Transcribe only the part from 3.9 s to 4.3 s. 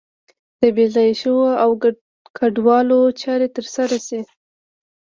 شي.